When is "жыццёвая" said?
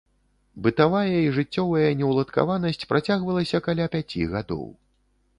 1.35-1.91